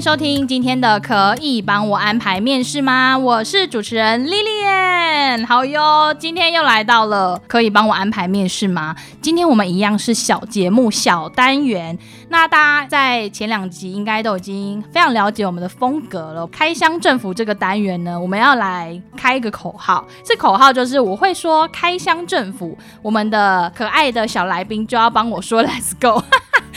[0.00, 3.18] 收听今天的，可以帮我安排面试吗？
[3.18, 8.94] 我是主持人 Lilian，好哟，今天又来到了，可以帮我安排面试吗？
[9.20, 11.98] 今天我们一样是小节目、小单元。
[12.28, 16.46] 那大家在前两集应该都已经非常了解我们的风格了。
[16.46, 26.22] 开箱政府这个单元呢，我们要来开一个口号，这口号就是我会说开箱政府，我们的可爱的小来宾就要帮我说 Let's go。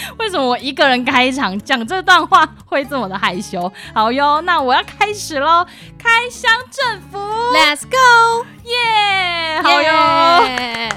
[0.18, 3.72] 为什么我一个人开场讲这段话会这么的害羞？
[3.94, 5.66] 好哟，那我要开始喽！
[5.98, 7.18] 开箱政府
[7.54, 9.62] ，Let's go，耶！
[9.62, 9.90] 好哟。
[9.90, 10.92] Yeah!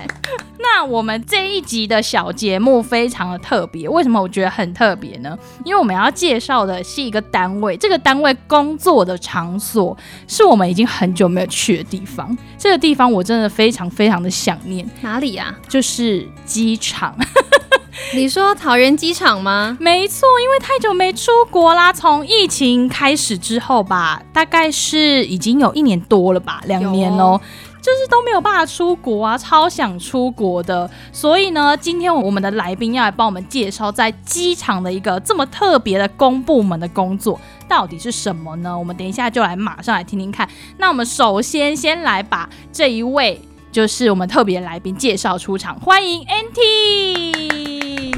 [0.58, 5.38] 那我们这一集的小节目非常的特别，为什么我觉得很特别呢？
[5.62, 9.94] 因为我们要介绍的是一个单位，这个单位工作的场所
[10.26, 12.34] 是我们已经很久没有去的地方。
[12.64, 14.88] 这个地方我真的非常非常的想念。
[15.02, 15.54] 哪里呀？
[15.68, 17.14] 就是机场。
[18.16, 19.76] 你说桃园机场吗？
[19.78, 27.38] 没错，因为太久没出国啦，从疫情开始之后吧，大概是已经有一年多了吧，两年哦，
[27.84, 30.90] 就是都没有办法出国啊，超想出国的。
[31.12, 38.78] 所以呢，今天我们的来宾要来帮我们介绍在机场的一个这么特别的公部门的工作到底是什么呢？
[38.78, 40.48] 我们等一下就来马上来听听看。
[40.78, 43.38] 那我们首先先来把这一位
[43.70, 48.14] 就是我们特别来宾介绍出场，欢迎 NT。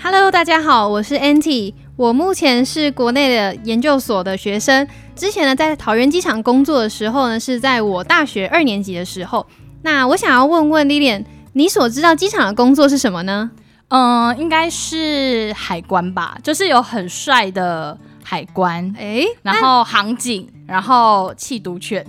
[0.00, 1.74] Hello，大家好，我是 NT。
[1.96, 4.86] 我目前是国内的研究所的学生。
[5.16, 9.46] 之前呢，在桃园机场工作的时候呢，是在我大学二年级的时候。
[9.82, 13.50] 那我想要问问 Lilian，你所知道机场的工作是什么呢？
[13.88, 22.04] 嗯，应该是海关吧，就是有很帅的海关，哎、欸，然后航警，然后缉毒犬。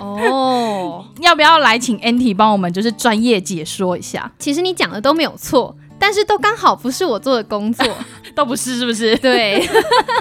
[0.00, 4.32] 哦， 要不要来请 NT 帮我们就是专业解说一下？
[4.38, 5.76] 其实你讲的都没有错。
[6.02, 7.86] 但是都刚好不是我做的工作，
[8.34, 9.16] 都不是，是不是？
[9.18, 9.64] 对，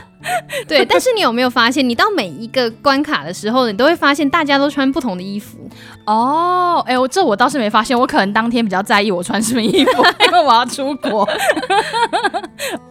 [0.67, 0.85] 对。
[0.85, 5.57] 但是你有没有发现，你到每一个关卡的时候，你都会发现大家都穿不同的衣服
[6.05, 6.83] 哦。
[6.85, 11.27] 哎、欸，我这我倒是没发现，我可能当天比较在意我穿什么衣服， 因为我要出国。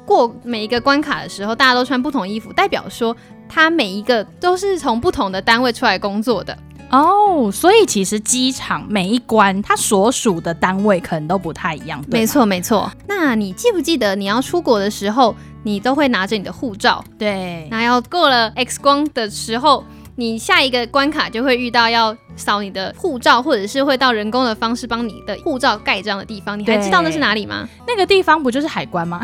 [0.04, 3.16] 过每一个关卡的时候，大家都穿不同衣服，代表说
[3.48, 6.58] 他每一个都是从不同的单位出来工作的。
[6.90, 12.04] 哦，oh, 所以其实机场每一关它所属的单位可能都不太一样。
[12.08, 12.90] 没错，没错。
[13.06, 17.04] 那你记不记得你要出国的时候，你都会拿着你的护照？
[17.18, 17.68] 对。
[17.70, 19.84] 那要过了 X 光的时候，
[20.16, 26.58] 你下一个关卡就会遇到要扫你的护照，或者是会到人工的方式帮你的护照盖章的地方。
[26.58, 27.68] 你还知道那是哪里吗？
[27.86, 29.20] 那个地方不就是海关吗？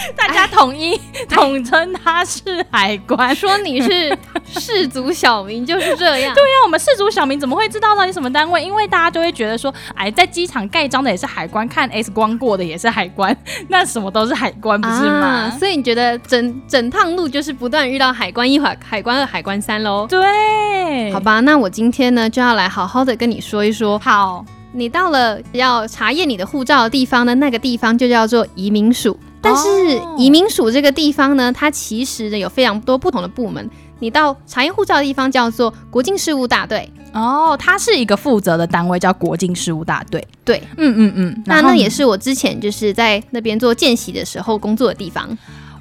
[0.16, 0.98] 大家统一
[1.28, 4.16] 统称他是海关，说你是
[4.46, 6.34] 氏族小民就是这样。
[6.34, 8.62] 对呀，我们氏族小民怎么会知道到底什么单位？
[8.62, 13.36] 因为大家就会觉得说，哎，在机场盖章的也是海关，看 X 光过的也是海关，
[13.68, 15.26] 那什么都是海关，不是吗？
[15.26, 20.06] 啊，所以你觉得整整趟路就是不断遇到海关一、海海关二、海关三喽？
[20.08, 23.98] 对，好吧，那我今天呢就要来好好的跟你说一说。
[23.98, 29.18] 好，你到了要查验你的护照的地方呢，那个地方就叫做移民署。
[29.48, 33.68] 但是移民署这个地方呢，它其实呢有非常多不同的部门。
[34.00, 40.24] 你到查验护照的地方叫做国境事务大队哦，它是一个负责的单位，叫国境事务大队。
[40.44, 45.36] 对，嗯嗯嗯，那那也是我之前就是在那边做见习的时候工作的地方。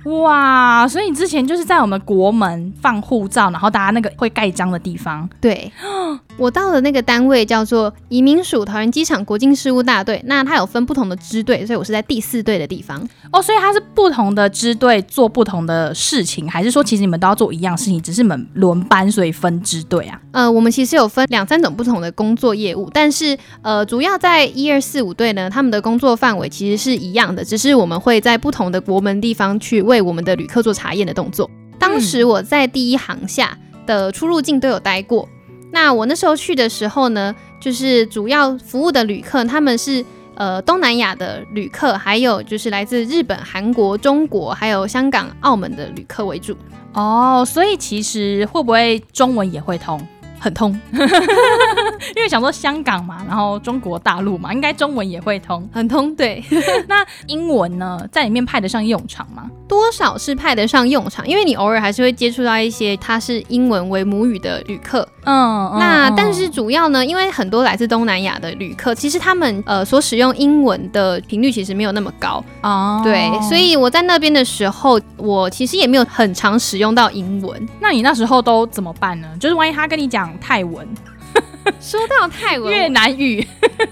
[0.07, 5.27] 哇，所以你之前就是在我们国门放护照，然后大家那个会盖章的地方。
[5.41, 5.71] 对，
[6.37, 13.01] 我到的那个单位叫做移民署桃园机场国境事务大队，那它有分不同的支队，所以我是在第四队的地方。
[13.31, 20.19] 哦，所以它是不同的支队做不同的事情，还是说其实你们都要做一样事情，只是你们轮班所以分支队啊？
[20.31, 31.49] 呃，我们其实有分两三种不同的工作业务，但是呃，主要在一二四五队呢，他们的工作范围其实是一样的，只是我们会在不同的国门地方去为我们的旅客做查验的动作。
[31.79, 35.27] 当时我在第一航下的出入境都有待过。
[35.71, 40.03] 那我那时候去的时候呢，就是主要服务的旅客，他们是
[40.35, 46.55] 呃东南亚的旅客，还有就是来自日本、韩国、中国，还有香港、澳门的旅客为主。
[46.93, 50.01] 哦，所以其实会不会中文也会通？
[50.39, 50.71] 很通，
[52.15, 56.15] 因为想说香港嘛，然后中国大陆嘛，应该中文也会通，很通。
[56.15, 56.43] 对，
[56.87, 59.49] 那英文呢，在里面派得上用场吗？
[59.67, 65.07] 多少是派得上用场，因为你偶尔还是会接触到一些他是英文为母语的旅客。
[65.25, 72.43] 嗯，那但是主要呢，因为很多来自东南亚的旅客，其实他们呃所使用英文的频率其实没有那么高。
[72.61, 77.67] 哦，对，所以我在那边的时候，我其实也没有很常使用到英文。
[77.81, 79.27] 那你那时候都怎么办呢？
[79.39, 80.87] 就是万一他跟你讲泰文，
[81.79, 83.45] 说到泰文，越南语，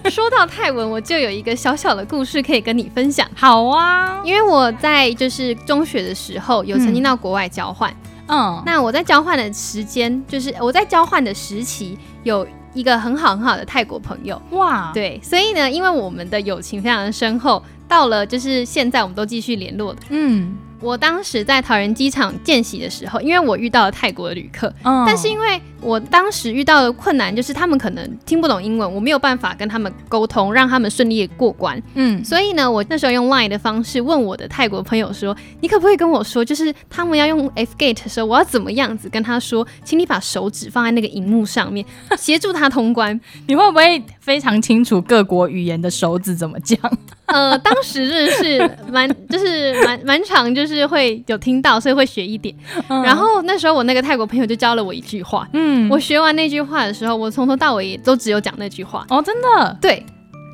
[0.10, 3.30] 说到泰文，我就有一个小小的故事可以跟你分享。
[3.36, 7.92] 好啊，因为我在就是中学的时候有曾经到国外交换。
[7.92, 7.96] 嗯
[8.28, 14.42] 嗯，那我在交换的时间，就是我在交换的时期，有一个很好很好的泰国朋友。
[14.50, 20.00] 哇，对，所以呢，因为我们的友情非常的深厚，到了就是现在，我们都继续联络的。
[20.10, 20.58] 嗯。
[20.82, 39.66] 我当时在桃园机场见习的时候，因为我遇到了泰国的旅客，嗯，但是因为我当时遇到的困难就是他们可能听不懂英文，我没有办法跟他们沟通，让他们顺利的过关，嗯，所以呢，我那时候用 Line 的方式问我的泰国朋友说：“你可不可以跟我说，就是他们要用 F Gate 的时候，我要怎么样子跟他说？
[39.84, 41.86] 请你把手指放在那个荧幕上面，
[42.18, 43.20] 协助他通关。
[43.48, 46.80] 你会不会非常清楚各国语言的手指怎么讲？”
[47.26, 52.56] 呃，当时真的是蛮， 就是蛮蛮长，就是会有听到，所以会学一点。
[52.88, 59.06] 嗯、然后那时候我那个泰国朋友就教了我一句话，嗯，我学完那句话的时候，我从头到尾也都只有讲那句话。
[59.10, 59.78] 哦，真的？
[59.82, 60.06] 对。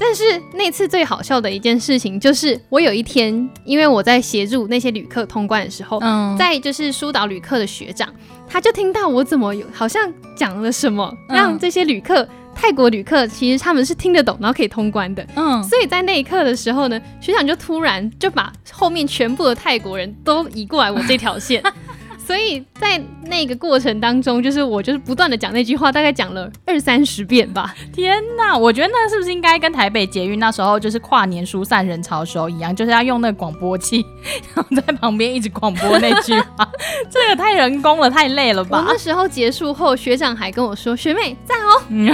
[0.04, 0.24] 但是
[0.56, 8.10] 那次最好笑的一件事情就是，我有一天，因为我在协助那些旅客通关的时候，嗯，在就是疏导旅客的学长，
[8.48, 12.28] 他就听到我怎么有好像讲了什么，让这些旅客。
[12.54, 15.26] 泰国旅客其实他们是听得懂，然后可以通关的。
[15.36, 21.64] 嗯，所以在那一刻的时候呢，学长就突然就把后面全部的泰国人都移过来我这条线。
[22.32, 27.76] 所以在那个过程当中，就是我就是不断的讲那句话，大概讲了二三十遍吧。
[27.92, 34.06] 天哪，我觉得那是不是应该跟台北捷运那时候就是跨年疏散人潮的时候一样，就是要用那个广播器，
[34.56, 36.66] 然后在旁边一直广播那句话？
[37.12, 38.78] 这个太人工了，太累了吧？
[38.78, 41.82] 我那时候结束后，学长还跟我说：“学妹赞哦。
[41.92, 42.08] 嗯”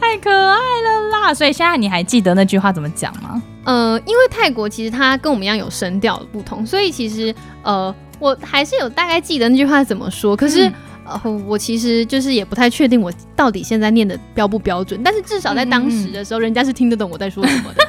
[0.00, 1.32] 太可爱了啦！
[1.32, 3.40] 所以现在你还记得那句话怎么讲吗？
[3.62, 7.32] 呃，因为泰国其实它跟我们一样有声调的不同，所以其实
[7.62, 7.94] 呃。
[8.20, 10.74] 我还是有大概记得那句话怎么说，可是、嗯、
[11.06, 17.88] 呃，我其实就是也不太确定我到底现在念的标不标准，但是至少在当时的时候，嗯嗯，人家是听得懂我在说什么的。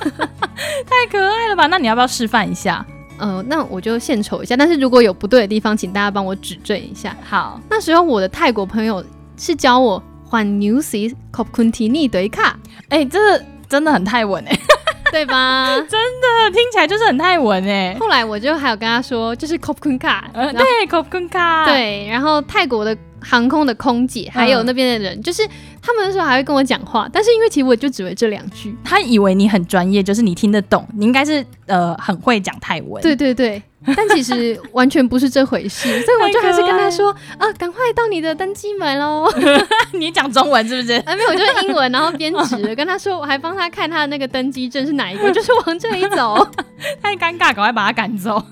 [0.84, 1.66] 太可爱了吧？
[1.66, 2.84] 那你要不要示范一下？
[3.18, 7.16] 呃，那我就献丑一下，但是如果有不对的地方，请大家帮我指正一下。
[7.22, 9.04] 好，那时候我的泰国朋友
[9.36, 10.96] 是教我换 new s
[11.32, 12.58] cop continue 对卡，
[12.88, 13.18] 哎，这
[13.68, 14.58] 真的很泰文哎。
[15.12, 15.66] 对吧？
[15.88, 17.96] 真的听起来就是很泰文哎。
[17.98, 22.08] 后来我就还有跟他说，就是 Kopkunka，呃，对，Kopkunka，对。
[22.08, 25.46] 然后泰国的航空的空姐还有那边的人，嗯、就是
[25.82, 33.02] 他们那时候还会跟我讲话，但是因为其实我就只会这两句，他以为你很专业，就是你听得懂，你应该是呃很会讲泰文。
[33.02, 33.62] 对对对。
[33.96, 39.26] 但其实完全不是这回事， 所以我就还是跟他说啊，赶快到你的登机门喽！
[39.92, 40.92] 你讲中文是不是？
[41.06, 46.46] 啊，没有，就是英文，然后编辑跟他说，我还帮他看他的那个登机证是哪一个，就是往这里走。
[47.02, 48.42] 太尴尬，赶快把他赶走，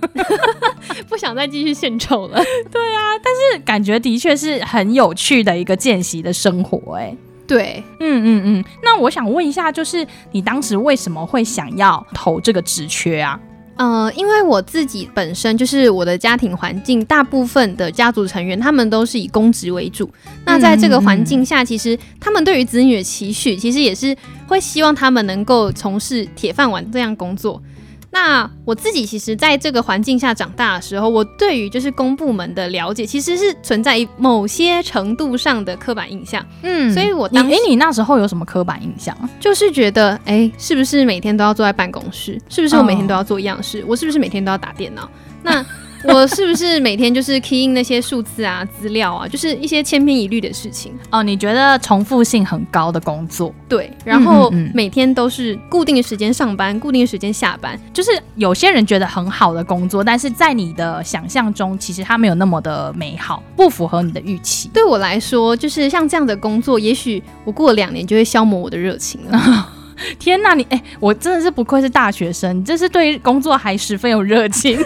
[1.08, 2.42] 不想再继续献丑了。
[2.72, 7.14] 对啊，但是感觉的确是很有趣的一个见习的生活，哎，
[7.46, 8.64] 对，嗯嗯嗯。
[8.82, 13.38] 那我想问一下，就是你当时为什么会想要投这个职缺啊？
[13.78, 20.10] 呃，因为我自己本身就是我的家庭环境，大部分的家族成员他们都是以公职为主。
[20.44, 24.16] 那在这个环境下，其实他们对于子女的期许，其实也是
[24.48, 27.62] 会希望他们能够从事铁饭碗这样工作。
[28.10, 36.44] 那我自己其实在这个环境下长大的时候，我对于就是公部门的了解，其实是存在于某些程度上的刻板印象。
[36.62, 39.16] 嗯，所以我当时，哎，你那时候有什么刻板印象？
[39.38, 42.40] 就是觉得，哎，是不是每天都要坐在办公室？
[42.48, 43.80] 是不是我每天都要做一样事？
[43.82, 45.08] 哦、我是不是每天都要打电脑？
[45.42, 45.64] 那。
[46.04, 51.22] 我是不是每天就是 key in 那些数字啊、资料啊，就是一些千篇一律的事情哦？
[51.22, 53.52] 你觉得重复性很高的工作？
[53.68, 64.70] 对，然后每天都是固定的时间上班，固定的时间下班，就是有些人觉得很好的工作，但是在你的想象中，其实它没有那么的美好，不符合你的预期。
[64.72, 69.68] 对我来说，就是像这样的工作，也许我过了两年就会消磨我的热情了。
[70.18, 74.78] 天哪，你哎，我真的是不愧是大学生，这是对工作还十分有热情。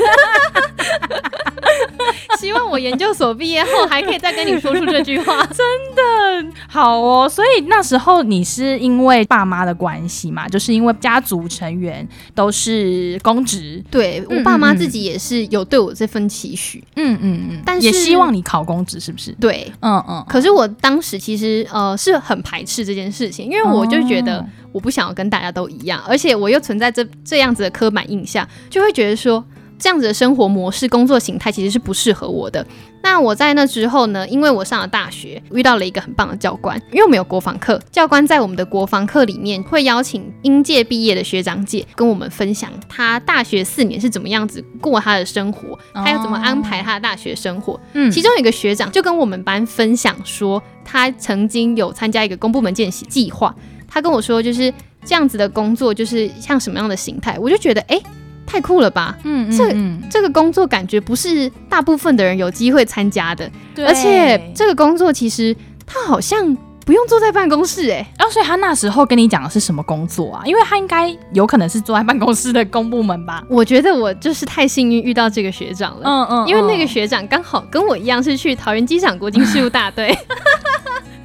[2.38, 5.56] 希望我研究所毕业后还可以再跟你说出这句话， 真
[5.94, 7.28] 的好哦。
[7.28, 10.48] 所以那时候你是因为爸妈的关系嘛？
[10.48, 19.32] 就是因为家族成员都是公职，对，我爸妈自己也是有对我这份期许，嗯嗯嗯，但是也希望你考公职，是不是？
[19.32, 20.24] 对，嗯嗯。
[20.28, 29.44] 可是我当时其实呃是很排斥这件事情，因为我就觉得我不想要跟大家都一样，而且我又存在这这样子的刻板印象，就会觉得说。
[29.82, 32.64] 这样子的生活模式、工作形态其实是不适合我的。
[33.02, 34.28] 那我在那之后呢？
[34.28, 36.80] 因为我上了大学，遇到了一个很棒的教官。
[36.92, 47.80] 因为我们有国防课，教官在我们的国防课里面会邀请应届毕业的学长姐跟我们分享他大学四年是怎么样子过他的生活，他要怎么安排他的大学生活。
[47.94, 53.52] 嗯，其中有一个学长就跟我们班分享说，他曾经有参加一个公部门见习计划。
[53.88, 54.72] 他跟我说，就是
[55.04, 57.36] 这样子的工作，就是像什么样的形态？
[57.40, 58.00] 我就觉得，哎。
[58.52, 59.16] 太酷了吧！
[59.24, 65.56] 嗯，这嗯这个工作感觉不是大部分的人有机会参加的，对而且这个工作其实
[65.86, 66.54] 他好像
[66.84, 70.42] 不用坐在办公室哎、欸，然后、哦、所以他那时候跟你讲的是什么工作啊？
[70.44, 73.42] 因为他应该有可能是坐在办公室的公部门吧？
[73.48, 80.14] 我觉得我就是太幸运遇到这个学长了，嗯嗯，嗯因为那个学长刚好跟我一样是去桃园机场国经事务大队。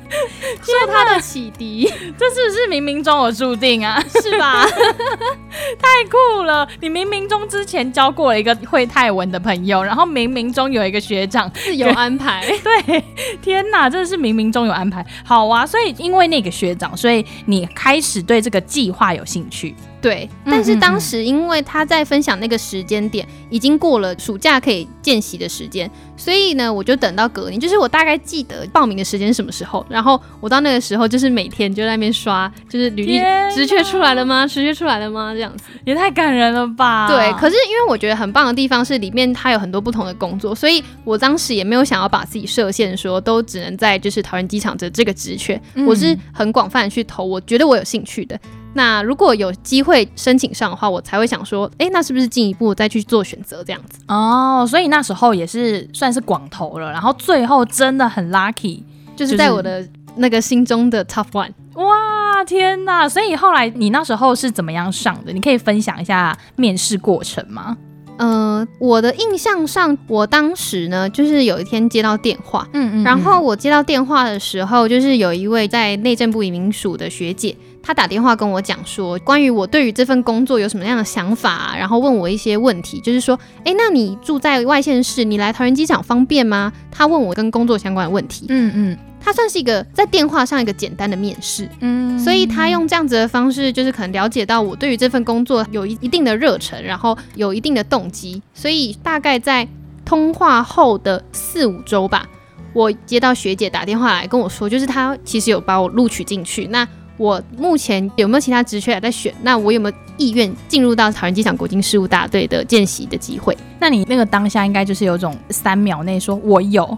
[0.62, 1.86] 受他的启迪，
[2.18, 4.04] 这是不是冥冥中有注定啊？
[4.22, 4.66] 是吧？
[5.80, 6.68] 太酷了！
[6.82, 12.46] 你冥冥中之前交过了一个会泰文的朋友，然后冥冥中有一个学长是有安排。
[12.64, 13.04] 对，
[13.42, 15.06] 天哪，真的是冥冥中有安排。
[15.26, 19.76] 好啊，所以因为那个学长，所以你开始对这个计划有兴趣。
[20.00, 33.20] 对，但是当时因为他在分享那个时间点已经过了暑假可以见习的时间，所以呢，我就等到隔年，就是我大概记得报名的时间是什么时候，然后我到那个时候就是每天就在那边刷，就是履历
[33.54, 34.46] 职缺出来了吗？
[34.46, 35.34] 职缺出来了吗？
[35.34, 37.08] 这样子也太感人了吧？
[37.08, 48.40] 对，可是因为我觉得很棒的地方是里面它有很多不同的工作，所以我当时也没有想要把自己设限，说都只能在就是桃园机场的这个职缺，嗯、我是很广泛的去投，我觉得我有兴趣的。
[48.74, 54.00] 那如果有机会申请上的话，我才会想说，哎、欸，那是不是进一步再去做选择这样子？
[54.08, 58.84] 哦，所以那时候也是算是广投了，然后最后真的很 lucky，
[59.16, 61.50] 就是在我的那个心中的 top one。
[61.74, 63.08] 哇，天哪！
[63.08, 65.32] 所以后来你那时候是怎么样上的？
[65.32, 67.78] 你可以分享一下面试过程吗？
[68.18, 77.56] 呃，我的印象上，我当时呢，就是有一天接到电话，嗯，嗯嗯，然后我接到电话的时候，就是有一位在内政部移民署的学姐。
[77.88, 86.74] 他打电话跟我讲说，关于我对于这份工作有什么样的想法啊，然后问我一些问题，就是说，哎，那你住在外县市，你来桃园机场方便吗？
[86.92, 88.48] 他问我跟工作相关的问题。
[88.50, 91.70] 嗯嗯，他算是一个在电话上一个简单的面试。
[91.80, 98.42] 嗯，所以他用这样子的方式，就是可能了解到我对于这份工作有一一定的热忱，然后有一定的动机。
[98.54, 99.66] 所以大概在
[100.04, 102.28] 通话后的四五周吧，
[102.74, 106.68] 我接到学姐打电话来跟我说，就是他其实有把我录取进去。
[106.68, 106.86] 那
[107.18, 109.34] 我目前有没有其他职缺还在选？
[109.42, 113.58] 那我有没有意愿进入到桃园机场国际事务大队的见习的机会？
[113.80, 116.98] 那你那个当下应该就是有种三秒内说我有，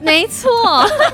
[0.00, 0.48] 没错，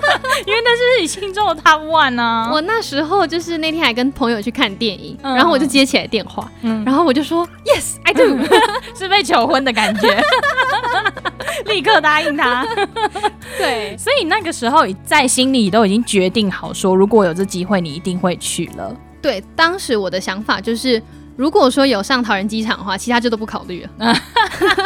[0.47, 2.51] 因为那是你心中的 top one 啊。
[2.53, 8.39] 我那时候就是那天还跟朋友去看电影，嗯、然后我就接起来电话，嗯、然后我就说 Yes I do，
[8.97, 10.09] 是被求婚的感觉，
[11.67, 12.67] 立刻答应他。
[13.59, 18.95] 对，所以那个时候在心里都已经决定好，说如果有这机会，你一定会去了。
[19.23, 21.03] 对，当时我的想法就是，
[21.37, 24.15] 如果说有上桃园机场的话，其他就都不考虑了。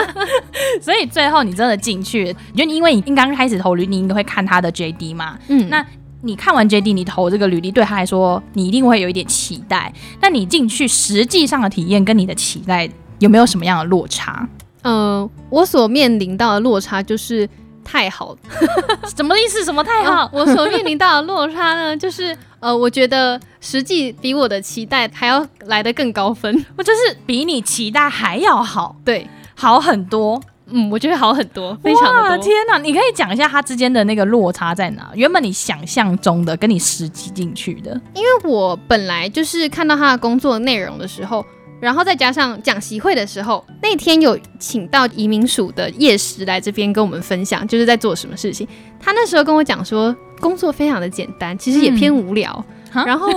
[0.80, 5.38] 所以最后你真的进去，就因为你刚开始投履历，你都会看他的 JD 嘛。
[5.48, 5.84] 嗯，那
[6.22, 9.92] 你看完 JD，你投这个履历，对他来说，你一定会有一点期待。
[10.20, 14.48] 那你进去实际上的体验跟你的期待有没有什么样的落差？
[14.82, 17.48] 嗯、呃，我所面临到的落差就是。
[17.82, 18.36] 太好，
[19.16, 19.64] 什么意思？
[19.64, 20.24] 什么太好？
[20.26, 30.40] 哦、我所面临到的落差呢，就是呃，我觉得实际比我的期待还要来得更高分，我就是比你期待还要好，对，好很多。
[30.66, 32.44] 嗯，我觉得好很多，非常的多。
[32.44, 35.10] 天哪，你可以讲一下它之间的那个落差在哪？
[35.14, 41.44] 原本你想象中的跟你实际进去的，因为我本来就是看到他的工作内容的时候。
[41.80, 48.68] 然后再加上讲习会的时候，那天有请到移民署的叶石来这边跟我们分享，就是在做什么事情。
[49.00, 52.64] 他那时候跟我讲说，工作非常的简单，其实也偏无聊。
[52.92, 53.28] 嗯、然后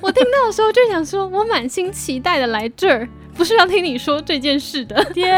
[0.00, 3.08] 我听到的时候就想说，我满心期待的来这儿。
[3.38, 5.32] 不是要听你说这件事的， 天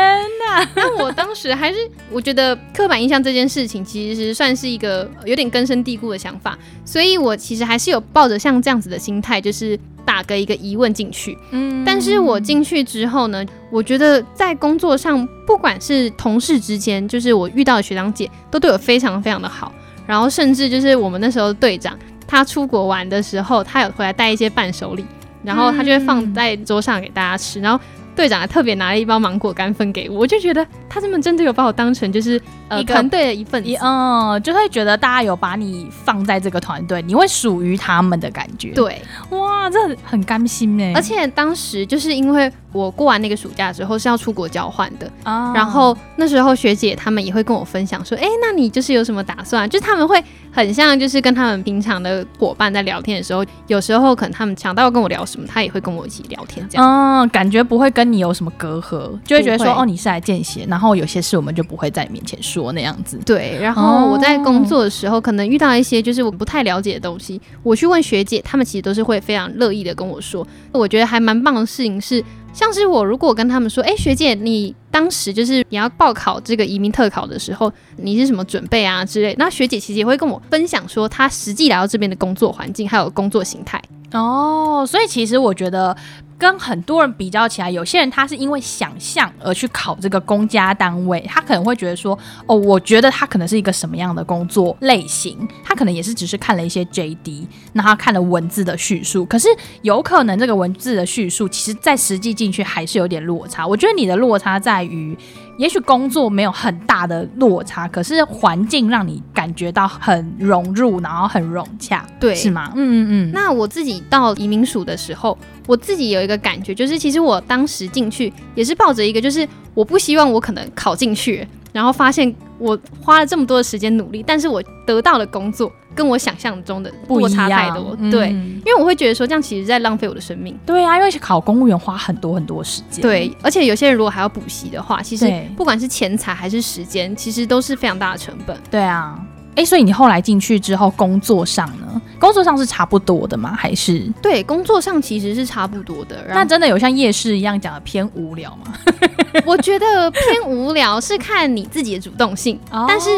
[0.46, 0.66] 哪！
[0.74, 1.78] 那我当时还是
[2.10, 11.36] 我觉得刻板印象这件事情其实算是一个有点根深蒂固的想法，所以我其实还是有抱着像这样子的心态，就是打个一个疑问进去。
[11.50, 19.70] 嗯，但是我进去之后呢，我觉得在工作上，不管是同事之间，就是我遇到的学长姐，都对我非常非常的好。
[20.06, 25.04] 然后甚至就是我们那时候的队长，他出国玩的时候，他有回来带一些伴手礼。
[25.42, 27.82] 然后他就会放在桌上给大家吃，然后
[28.14, 38.72] 队长还特别拿了一包芒果干分给我，我就觉得他们真的有把我当成就是呃团队的一份子，嗯，就会觉得大家有把你放在这个团队，你会属于他们的感觉。
[38.72, 40.92] 对，哇，这很甘心哎！
[40.94, 49.68] 而且当时就是因为我过完那个暑假之后是要出国交换的，哦，然后那时候学姐他们也会跟我分享说，哎，那你就是有什么打算？
[49.70, 50.22] 就是他们会。
[50.52, 56.86] 很像，就是跟他们平常的伙伴在聊天的时候，有时候可能他们想到要跟我聊什么，他也会跟我一起聊天，这样。
[56.86, 63.18] 嗯，感觉不会跟你有什么隔阂，就会觉得说，哦，你是来见血，然后有些事我们就不会在你面前说那样子。
[63.24, 70.46] 对，然后我在工作的时候，可能遇到一些就是我不太了解的东西，我去问学姐，他们其实都是会非常乐意的跟我说。
[70.72, 72.22] 我觉得还蛮棒的事情是。
[72.52, 83.80] 像是我如果跟他们说，哎、学姐，你当时就是你要报考这个移民特考的时候，你是什么准备啊之类，那学姐其实也会跟我分享说，她实际来到这边的工作环境还有工作形态。
[84.12, 85.96] 哦，所以其实我觉得。
[86.40, 99.48] 跟很多人比较起来，有些人他是因为想象而去考这个公家单位，他可能会觉得说，哦，我觉得他可能是一个什么样的工作类型，他可能也是只是看了一些 JD，那他看了文字的叙述，可是
[99.82, 103.66] 有可能这个文字的叙述，其实在实际进去还是有点落差。
[103.66, 105.14] 我觉得你的落差在于。
[105.58, 112.72] 也许工作没有很大的落差，可是环境让你感觉到很融入，然后很融洽，对，是吗？
[112.76, 113.32] 嗯嗯嗯。
[113.34, 115.36] 那我自己到移民署的时候，
[115.70, 125.70] 我自己有一个感觉，就是其实我当时进去也是抱着一个，就是我不希望我可能考进去，然后发现我花了这么多的时间努力，但是我得到的工作。
[125.92, 130.56] 跟我想象中的落差太多，对，因为我会觉得说这样其实在浪费我的生命。
[130.64, 133.02] 对啊，因为考公务员花很多很多时间。
[133.02, 138.56] 对，而且有些人如果还要补习的话，其实不管是钱财还是时间，其实都是非常大的成本。
[138.70, 139.20] 对啊，
[139.56, 142.00] 哎，所以你后来进去之后，工作上呢？
[142.20, 143.54] 工作上是差不多的吗？
[143.58, 144.00] 还是？
[144.22, 146.24] 对，工作上其实是差不多的。
[146.28, 148.72] 那真的有像夜市一样讲的偏无聊吗？
[149.46, 153.08] 我觉得偏无聊是看你自己的主动性， 但是。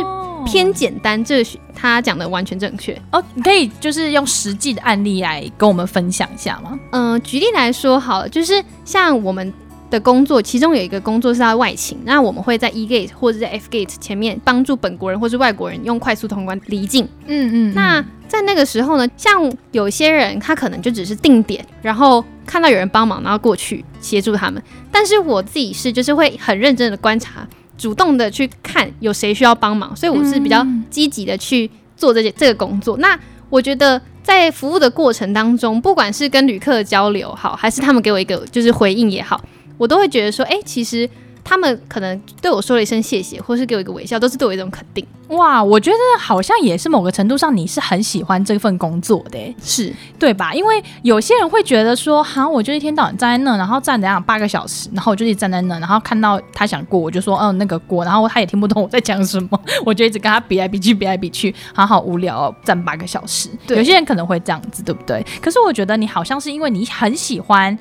[0.44, 3.22] 偏简单，这他讲的完全正确哦。
[3.32, 6.76] 你可以就是用实际的案例来跟我们分享一下吗？
[6.90, 9.54] 嗯、呃，举例来说好了，就是像我们
[9.88, 17.08] 的工作，其中有一个工作是在外勤，那我们会在 E Gate 或者在 F Gate 前面帮助本国人或是外国人用快速通关离境。
[17.26, 17.74] 嗯，嗯嗯。
[17.76, 24.62] 那在那个时候呢，像有些人他可能就只是定点，然后看到有人帮忙，然后过去协助他们。
[24.90, 27.46] 但是我自己是就是会很认真的观察。
[27.76, 32.96] 主动的去看有谁需要帮忙，所以我是比较积极的去做这些这个工作。
[32.96, 33.18] 那
[33.50, 39.38] 我觉得在服务的过程当中，不管是跟旅客交流好，还是他们给我一个就是回应也好，
[39.76, 41.06] 我都会觉得说，哎，其实。
[41.44, 45.06] 他们可能对我说了一声谢谢，或是给我一个微笑，都是对我一种肯定。
[45.28, 50.52] 哇，我觉得好像也是某个程度上，你是很喜欢这份工作的，是对吧？
[50.52, 63.48] 因为有些人会觉得说，哈，我就一天到晚站在那，然后站怎样八个小时，然后我就一直站在那，然后看到他想过，我就说，嗯，那个过，然后他也听不懂我在讲什么， 我就一直跟他比来比去，比来比去，好好无聊哦，站八个小时。
[63.66, 65.24] 对，有些人可能会这样子，对不对？
[65.40, 67.76] 可是我觉得你好像是因为你很喜欢。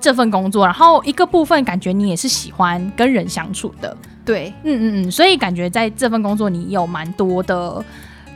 [0.00, 7.84] 这份工作，然后一个部分感觉你也是喜欢跟人相处的，对，嗯嗯嗯，所以感觉在这份工作你有蛮多的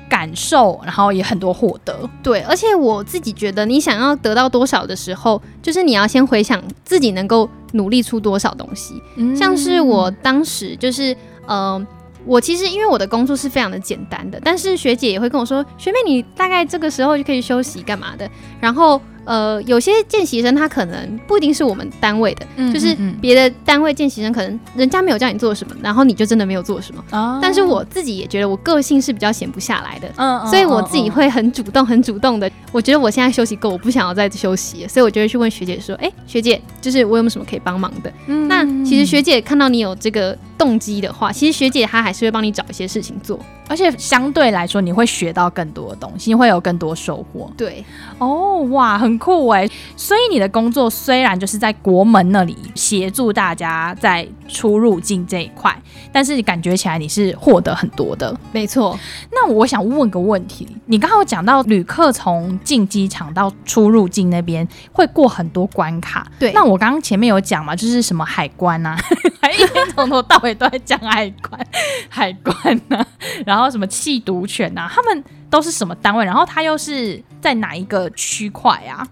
[0.09, 11.13] 感受，然后也很多获得，对，而且我自己觉得你想要得到多少的时候，就是你要先回想自己能够努力出多少东西，嗯，像是我当时就是，
[11.47, 11.87] 嗯、呃。
[12.25, 18.31] 我其实因为我的工作是非常的简单的，但是学姐也会跟我说，学妹你大概这个时候就可以休息干嘛的。
[18.61, 27.05] 然后呃，有些见习生他可能不一定是我们单位的，嗯就是别的单位见习生，可能人家没有叫你做什么，然后你就真的没有做什么。
[27.13, 32.51] 哦但是我自己也觉得我个性是比较闲不下来的，嗯所以我自己会很主动、很主动的。
[32.73, 47.51] 我觉得我现在休息够，我不想要再休息，所以我就会去问学姐说：“哎、欸，学姐，就是我有没有什么可以帮忙的？”嗯那其实学姐看到你有这个动机的话，其实学姐她还是会帮你找一些事情做，而且相对来说你会学到更多的东西，你会有更多收获。
[47.59, 47.85] 对，
[48.19, 49.69] 哦，哇，很酷哎！
[49.97, 55.77] 所以你的工作虽然就是在国门那里协助大家在出入境这一块，
[56.13, 58.35] 但是你感觉起来你是获得很多的。
[58.53, 58.99] 没错。
[59.31, 66.53] 那我想问个问题，你刚刚有讲到旅客从进机场到出入境那边会过很多关卡，对。
[66.53, 71.67] 那我刚刚前面有讲嘛，就是什么海关啊，还一天从头到尾都在讲海关，
[72.09, 73.07] 海关啊，
[73.45, 76.25] 然后什么缉毒犬啊，他们都是什么单位？
[76.25, 79.07] 然后他又是在哪一个区块啊？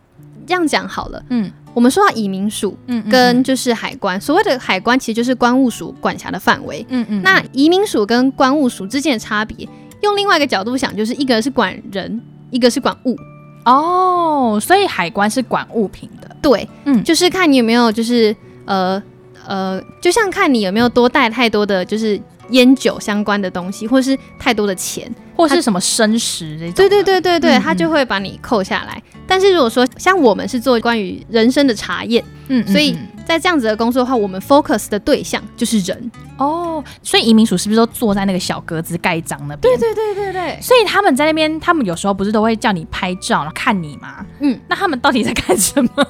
[0.47, 7.23] 这样讲好了，嗯，我们说到移民署，嗯，跟就是海关，嗯、所谓的海关其实就是关务署管辖的范围，嗯嗯。
[7.23, 9.69] 那移民署跟关务署之间的差别，
[10.03, 13.17] 用另外一个角度想，就是一个是管人，一个是管物。
[13.65, 19.01] 哦，所以海关是管物品的，对，嗯，就是看你有没有，就是呃
[19.47, 26.75] 呃，就像看你有没有多带太多的就是烟酒相关的东西，或是太多的钱，或是什么生食这种。
[26.75, 29.03] 对对对对对，他就会把你扣下来。
[29.27, 36.11] 但是如果说像我们是做关于人生的查验，嗯，所以在这样子的工作的话，我们 focus 的对象就是人。
[36.37, 39.79] 哦，所以移民署是不是都坐在那个小格子盖章那边？
[39.79, 40.59] 对对对对对。
[40.61, 44.27] 所以他们在那边，他们有时候不是都会叫你拍照，然后看你吗？
[44.41, 46.07] 嗯，那他们到底在干什么？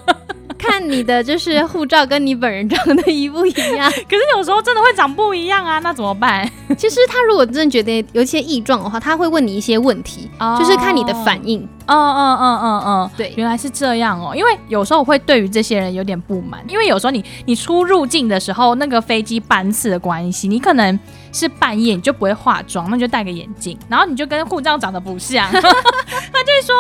[0.61, 6.49] 看你的就是护照跟你本人长得一不一样， 可是有时候真的会长不一样啊，那怎么办？
[6.77, 11.67] 其实他如果真的觉得有一些异状的话，他会问你一些问题，哦、就是看你的反应。
[11.87, 14.33] 嗯嗯嗯嗯嗯，对，原来是这样哦。
[14.37, 20.97] 因为有时候我会对于这些人有点不满，因为有时候你你出入境的时候，那个飞机班次的关系，你可能
[21.33, 26.75] 是半夜你就不会化妆，那你就戴个眼镜，然后你就跟护照长得不像， 他就会说。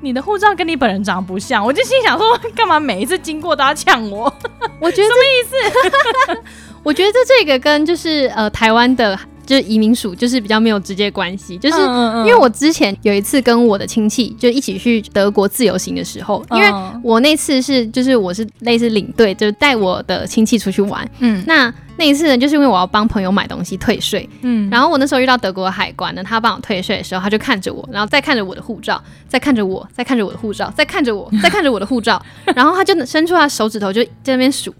[0.00, 4.32] 你的护照跟你本人长得不像，我就心想说，干嘛每一次经过都要呛我？
[4.80, 6.42] 我觉得什么意思？
[6.82, 9.18] 我觉得这个跟就是呃台湾的。
[9.50, 11.58] 就是移民署，就是比较没有直接关系。
[11.58, 11.76] 就是
[12.18, 21.04] 因为我之前有一次跟我的亲戚就一起去德国自由行的时候，因为我那次是就是我是类似领队，就带我的亲戚出去玩。
[21.18, 24.28] 嗯，那那一次呢，就是因为我要帮朋友买东西退税。
[24.42, 32.22] 嗯，然后我那时候遇到德国海关呢，他帮我退税的时候，他就看着我，然后再看着我的护照，再看着我，再看着我的护照，再看着我， 再看着我的护照，
[32.54, 34.72] 然后他就伸出他手指头就在那边数。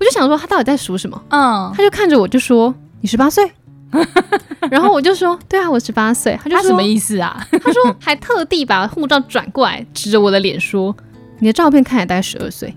[0.00, 1.22] 我就想说他到底在数什么？
[1.30, 3.48] 嗯，他就看着我就说：“你十八岁。”
[4.70, 6.38] 然后我就说，对啊，我十八岁。
[6.42, 7.46] 他就说他什么意思啊？
[7.62, 10.94] 他说 还特地把护照转过来，指着我的脸说
[11.40, 12.74] ：“你的照片看起来大概十二岁。”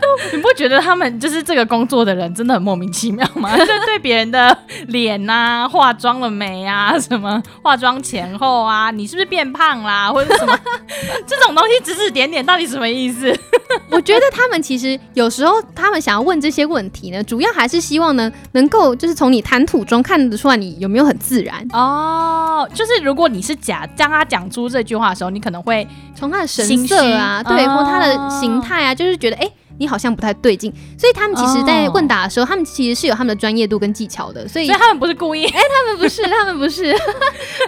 [0.32, 3.54] 你不觉得他们就是这个工作的人真的很莫名其妙吗？
[3.58, 4.56] 就对别人的
[4.88, 10.58] 脸啊、化妆了没啊、什么化妆前后啊，你是不是变胖啦，或者什么
[11.26, 13.32] 这种东西指指点点，到底什么意思？
[13.90, 22.68] 我觉得他们其实有时候他们想要问这些问题呢，主要还是希望呢能够就是从你谈吐中看得出来你有没有很自然哦。
[22.74, 29.42] 就是如果你是假将他讲出这句话的时候，你可能会从他的神色啊，对，或他的形态啊，就是觉得哎。
[29.42, 36.94] 欸你好像不太对劲，所以他们其实，在问答的时候，他们其实是有他们的专业度跟技巧的，所以，所以他们不是故意， 哎、欸，他们不是，他们不是，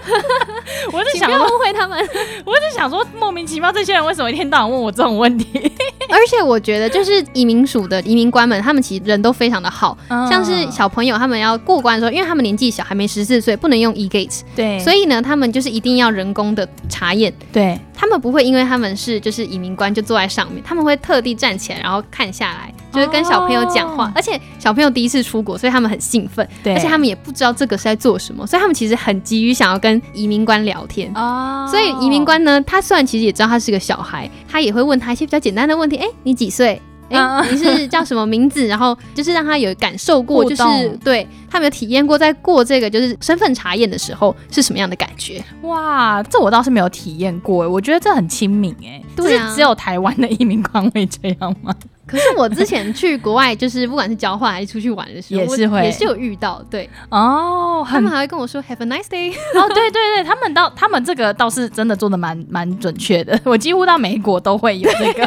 [0.93, 1.99] 我是想要误会他们，
[2.45, 5.73] 我是想说莫名其妙，这些人为什么一天到晚问我这种问题？
[6.11, 22.73] 而且我觉得，就是移民署的移民官们，他们其实人都非常的好，嗯、像是小朋友他们要过关的时候，因为他们年纪小，还没十四岁，不能用 e gates 对，所以呢，他们就是一定要人工的查验，对，他们不会因为他们是就是移民官就坐在上面，他们会特地站起来，然后看下来。
[22.93, 31.67] 就是跟小朋友讲话，哦、而且小朋友第一次出国，所以他们很兴奋，对，而且他们也不知道这个是在做什么，所以他们其实很急于想要跟移民官聊天哦。
[31.69, 36.81] 所以移民官呢，他虽然其实也知道他是个小孩，他也会问他一些比较简单的问题，哎、欸，你几岁？
[37.11, 38.67] 哎、欸，你是叫什么名字？
[38.67, 40.63] 然后就是让他有感受过，就是
[41.05, 45.45] 对他没有体验过，在过这个就是身份查验的时候是什么样的感觉？
[45.63, 49.03] 哇，这我倒是没有体验过，我觉得这很亲民哎。
[49.17, 51.75] 对啊，只有台湾的移民官会这样吗？
[52.07, 56.63] 可是我之前去国外，就是不管是交换还是出去玩的时候，也是会也是有遇到。
[56.71, 59.33] 对哦，他们还会跟我说 “Have a nice day”。
[59.57, 63.39] 哦，对对对，他们倒他们这个倒是真的做的蛮蛮准确的。
[63.45, 65.27] 我几乎到美国都会有这个。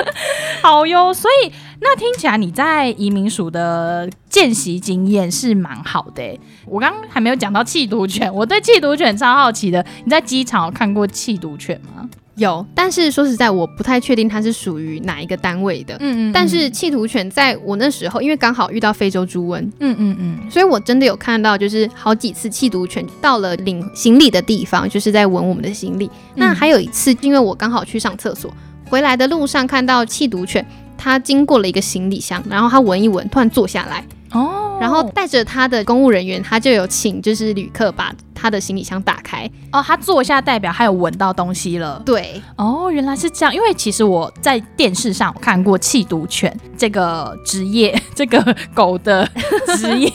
[0.62, 6.38] 好哟，所以那听起来你在移民署的见习经验是蛮好的。
[6.66, 9.84] 我刚刚还没有讲到弃毒犬，我对弃毒犬超好奇的。
[10.04, 12.06] 你在机场有看过弃毒犬吗？
[12.40, 15.94] 有，但是说实在，我不太确定它是属于哪一个单位的。
[16.00, 16.32] 嗯嗯。
[16.32, 26.10] 但是弃毒犬在我那时候，因为刚好遇到非洲猪瘟，嗯嗯嗯，所以我真的有看到，就是好几次弃毒犬到了领行李的地方，就是在闻我们的行李。
[26.34, 28.50] 那还有一次，因为我刚好去上厕所，
[28.88, 34.02] 回来的路上看到弃毒犬，它经过了一个行李箱，然后它闻一闻，突然坐下来。
[34.32, 39.48] 哦，然后带着他的公务人员，他就有请就是旅客把他的行李箱打开。
[39.72, 42.02] 哦，他坐下代表他有闻到东西了。
[42.04, 43.54] 对，哦，原来是这样。
[43.54, 49.28] 因为其实我在电视上看过弃毒犬这个职业， 这个狗的
[49.76, 50.10] 职业，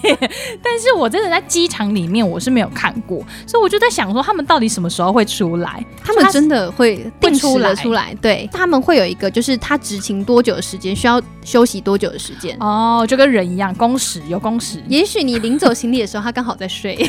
[0.64, 5.86] 但是我真的在机场里面我是没有看过，所以我就在想说，他们到底什么时候会出来？
[6.04, 8.16] 他们真的会定出来出来。
[8.22, 12.56] 对，他们会有一个，就是他执勤多久的时间，需要休息多久的时间。
[12.60, 14.82] 哦，就跟人一样，工时有工时。
[14.88, 16.96] 也许你领走行李的时候，他刚好在睡。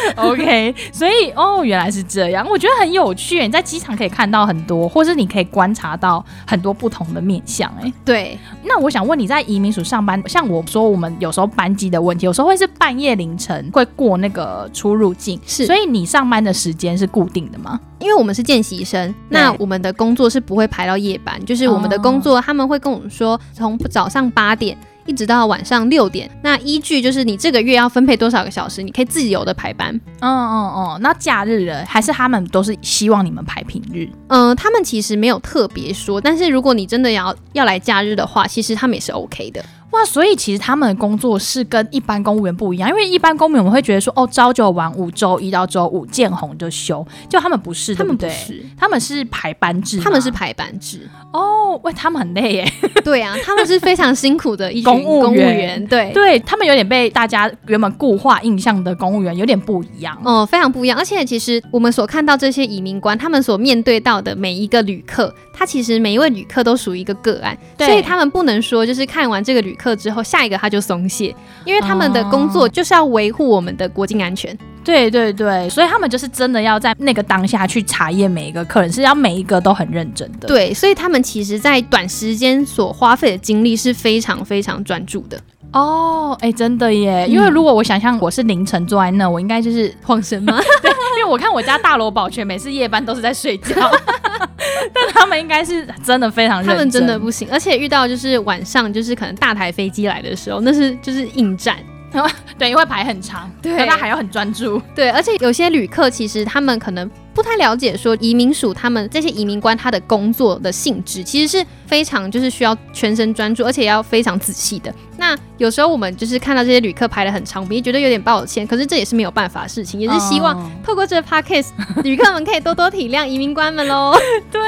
[0.16, 3.40] OK，所以哦，原来是这样，我觉得很有趣。
[3.42, 7.70] 你在机场可以看到很多，或是你可以观察到很多不同的面相。
[7.82, 8.38] 哎，对。
[8.64, 15.66] 那我想问你在移民署上班，像我说，我们有时候班机的问题，有时候会是半夜凌晨会过那个出入境，是。
[15.66, 17.78] 所以你上班的时间是固定的吗？
[17.98, 24.76] 因为我们是见习生，那我们的工作是不会排到夜班，就是我们的工作他们会跟我们说，从早上八点。
[25.10, 29.92] 一直到晚上六点，那依据就是你这个月要分配多少个小时，你可以自由的排班。
[30.20, 34.08] 嗯嗯嗯，那假日了还是他们都是希望你们排平日？
[34.28, 39.64] 嗯，他们其实没有特别说，但是如果你真的要要来假日的话，其实他们也是 OK 的。
[39.90, 48.16] 哇，所以其实他们的工作是跟一般公务员不一样，因为一般公务员我们会觉得说，哦，朝九晚五，周一到周五见红就休，就他们不是，他们？
[48.16, 51.08] 不是，他们是排班制，他们是排班制。
[51.32, 52.72] 哦，喂，他们很累耶。
[53.02, 60.96] 对啊，他们是非常辛苦的一群公务员，公务员对，对他们有点被大家原本固化印象的公务员有点不一样，哦、嗯，非常不一样。
[60.96, 70.60] 而且其实我们所看到这些移民官，他们所面对到的每一个旅客，他其实每一位旅客都属于一个个案，所以他们不能说就是看完这个旅客之后，下一个。
[70.60, 71.34] 他就松懈，
[71.64, 74.54] 因为他们的工作就是要维护我们的国境安全。
[74.82, 80.48] 对对对，所以他们就是真的要在那个当下去查验每一个客人，是要每一个都很认真的。
[80.48, 85.38] 对，所以他们其实在短时间所花费的精力是非常非常专注的。
[85.72, 87.26] 哦，哎，真的耶！
[87.28, 90.58] 因为如果我想象我是凌晨坐在那，我应该就是晃神吗？
[90.82, 93.74] 对，因为我看我家大罗保全每次夜班都是在睡觉，
[94.92, 101.76] 但他们应该是真的非常认真，他们真的不行，而且遇到就是晚上就是可能大台飞机来的时候，那是就是应战。
[102.58, 114.94] 对，因为排很长，对，他还要很专注，对，而且有些旅客其实他们可能不太了解，说移民署他们这些移民官他的工作的性质，其实是非常就是需要全身专注，而且要非常仔细的。
[115.16, 121.68] 那有时候我们就是看到这些旅客排的很长，我们也觉得有点抱歉，可是这也是没有办法的事情，也是希望透过这个 podcast，
[122.02, 124.14] 旅客们可以多多体谅移民官们喽。
[124.50, 124.60] 对，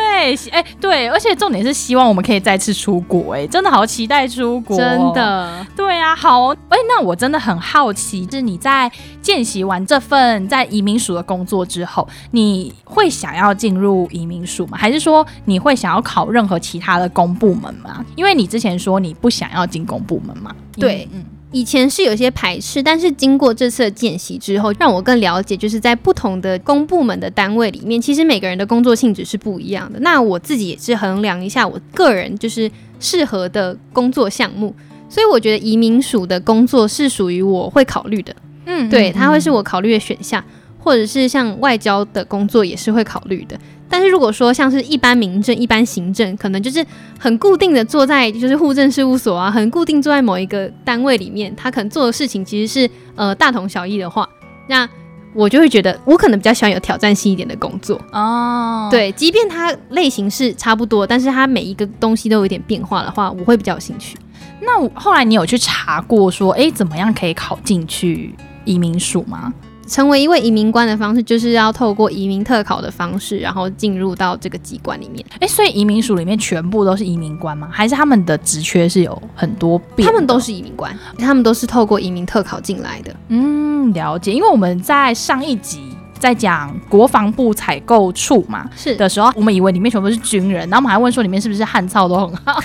[0.50, 5.66] 哎、欸，对，而且重点是希望我们可以再次出国，哎，真的好期待出国，真的。
[5.74, 8.90] 对啊，好，哎、欸，那我真的很好奇，就是你在
[9.22, 14.76] 见习完这份在移民署的工作之后，你会想要进入移民署吗？
[14.76, 18.04] 还是说你会想要考任何其他的公部门吗？
[18.14, 20.54] 因为你之前说你不想要进公部门嘛。
[20.74, 29.98] 对，嗯，以前是有些排斥，但是经过这次的见习之后，让我更了解，就是在不同的公部门的单位里面，其实每个人的工作性质是不一样的。
[30.00, 32.70] 那我自己也是衡量一下我个人就是
[33.00, 34.74] 适合的工作项目，
[35.08, 40.42] 所以我觉得移民署的工作是属于我会考虑的，嗯，对，它会是我考虑的选项，
[40.82, 43.56] 或者是像外交的工作也是会考虑的。
[43.88, 46.84] 但是如果说像是一般民政、一般行政，可能就是
[47.18, 54.26] 很固定的坐在就是户政事务所啊，很固定坐在某一个单位里面，他可能做的事情其实是呃大同小异的话，
[54.66, 54.88] 那
[55.34, 58.88] 我就会觉得我可能比较喜欢有挑战性一点的工作哦。
[58.90, 64.16] 对，即便它类型是差不多，但是它每一个东西都有一点变化的话，我会比较有兴趣。
[64.60, 69.52] 那我后来你有去查过说，哎，怎么样可以考进去移民署吗？
[69.92, 75.22] 成为一位移民官的方式，就是要透过移民特考的方式，然后进入到这个机关里面。
[75.38, 77.68] 哎，所以移民署里面全部都是移民官吗？
[77.70, 80.08] 还是他们的职缺是有很多变？
[80.08, 83.14] 他们都是移民官，他们都是透过移民特考进来的。
[83.28, 84.32] 嗯，了解。
[84.32, 85.82] 因为我们在上一集
[86.18, 92.58] 在讲国防部采购处嘛，是的时候，我们以为里面全部是军人，然后我们还问说里面是不是汉操都很好。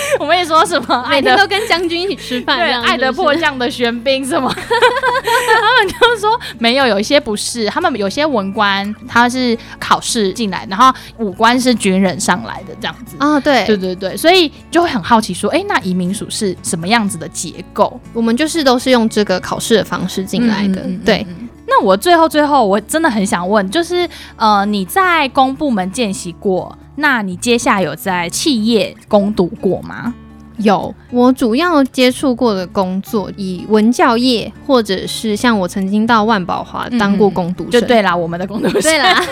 [0.18, 13.16] 我们也说什么，每天都跟将军一起吃饭，对，爱的迫降的玄彬什么， 他们就说没有，有一些不是，他们有些文官他是考试进来，然后武官是军人上来的这样子。
[13.18, 18.00] 啊、哦，对，对对对，所以就会很好奇说，哎，那移民署是什么样子的结构？
[18.12, 21.26] 我们就是都是用这个考试的方式进来的，嗯嗯嗯嗯、对。
[21.70, 30.14] 那我最后最后，我真的很想问，就是呃，你在公部门见习过，那你接下来有在企业攻读过吗？
[30.58, 39.22] 有，我主要接触过的工作，以文教业，或者是像我曾经到万宝华当过工读生，就对啦，我们的工读生，对啦，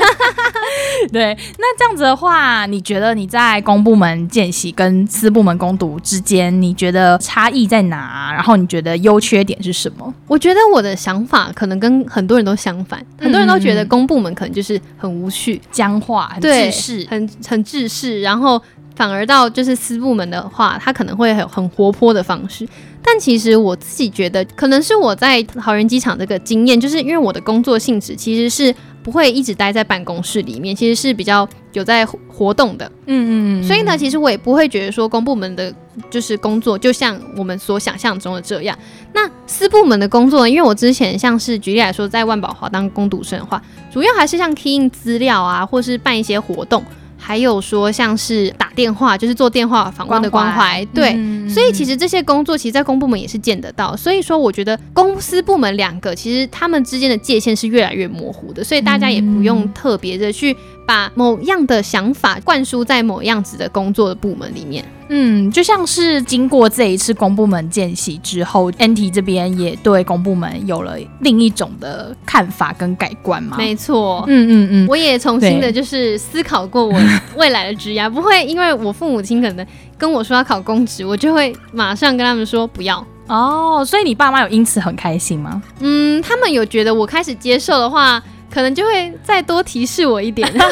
[1.12, 1.37] 对。
[1.59, 8.33] 那这样子的话，你觉得你在公部门见习跟私部门工读之间，你觉得差异在哪？
[8.33, 10.15] 然后你觉得优缺点是什么？
[10.27, 18.62] 我觉得我的想法可能跟很多人都相反，很多人都觉得公部门可能就是很无趣、僵化、很制式、很很制式，然后。
[18.97, 22.67] 反而到就是私部门的话，他可能会很很活泼的方式。
[23.05, 32.91] 但其实我自己觉得，可能是我在桃园机场这个经验，就是因为我的工作性质其实是不会一直待在办公室里面，其实是比较有在活动的。
[33.07, 33.65] 嗯嗯嗯。
[33.65, 35.73] 所以呢，其实我也不会觉得说公部门的
[36.11, 38.77] 就是工作就像我们所想象中的这样。
[39.13, 46.83] 那私部门的工作，因为我之前像是举例来说，在万宝华当工读生的话，主要还是像 key in 资料啊，或是办一些活动。
[47.17, 53.97] 还有说像是打电话，就是做电话访问的关怀，对、嗯，所以其实这些工作其实，在公部门也是见得到。
[53.97, 64.85] 所以说，我觉得公司部门两个其实他们之间的界限是越来越模糊的，所以大家也不用特别的去把某样的想法灌输在某样子的工作的部门里面。
[65.09, 73.57] 嗯，就像是经过这一次公部门见习之后，NT 这边也对公部门有了另一种的看法跟改观嘛。
[73.57, 77.01] 没错，嗯嗯嗯，我也重新的就是思考过我
[77.37, 79.64] 未来的职业， 不会因为我父母亲可能
[79.96, 83.85] 跟我说要考公职，我就会马上跟他们说不要哦。
[83.87, 85.62] 所以你爸妈有因此很开心吗？
[85.79, 88.20] 嗯，他们有觉得我开始接受的话，
[88.57, 90.51] 可能就会再多提示我一点。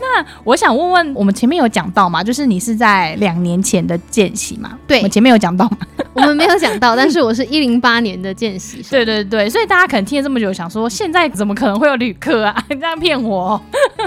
[0.00, 2.24] 那我想问问，我们前面有讲到吗？
[2.24, 4.78] 就是你是在两年前的见习嘛？
[4.86, 5.76] 对，我前面有讲到吗？
[6.14, 8.82] 我们没有讲到，但是我是一零八年的见习。
[8.88, 12.64] 对对对，所以大家可能听了这么久，想说现在怎么可能会有旅客啊？
[12.70, 13.60] 你这样骗我？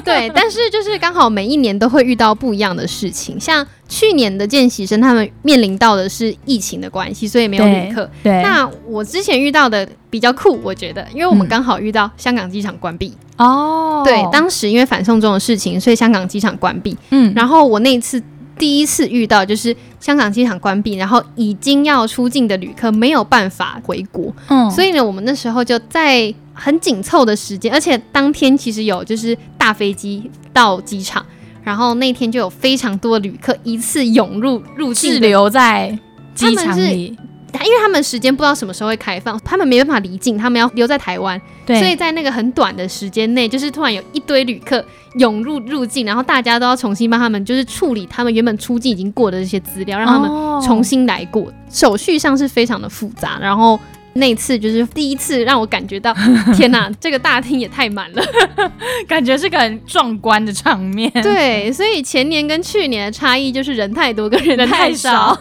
[0.03, 8.09] 对，但是就是刚好每一年都会遇到不一样的事情，像去年的见习生他们面临到的是疫情的关系，所以没有旅客。
[8.23, 13.11] 对，那我之前遇到的比较酷，我觉得，因为我们刚好遇到香港机场关闭。
[13.37, 16.95] 哦、嗯，对，当时因为反送中的事情，所以香港机场关闭。
[17.09, 18.21] 嗯，然后我那一次
[18.59, 24.31] 第一次遇到就是香港机场关闭，然后已经要出境的旅客没有办法回国。
[24.49, 31.25] 嗯，所以呢，我们那时候就在很紧凑的时间，而且当天其实有就是大飞机到机场。
[31.69, 35.95] 然后那天就有非常多的旅客一次涌入入境，滞留在
[36.33, 37.15] 机场里，
[37.53, 44.83] 因为他们时间不知道什么时候会开放，他们没办法离境，他们要留在台湾，对，所以在那个很短的时间内，就是突然有一堆旅客
[45.19, 50.27] 涌入入境，然后大家都要重新帮他们就是处理他们原本出境已经过的这些资料，让他们
[50.63, 53.79] 重新来过，哦，手续上是非常的复杂，然后。
[54.13, 56.13] 那次就是第一次让我感觉到，
[56.55, 58.23] 天哪，这个大厅也太满了，
[59.07, 61.11] 感觉是个很壮观的场面。
[61.21, 65.39] 对，所以前年跟去年的差异就是人太多跟人太少。